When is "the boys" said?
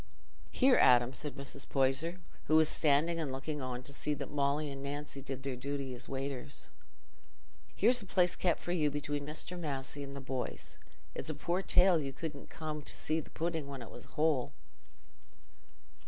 10.15-10.79